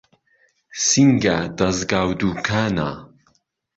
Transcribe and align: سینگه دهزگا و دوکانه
سینگه 0.83 1.47
دهزگا 1.57 2.01
و 2.09 2.13
دوکانه 2.21 2.89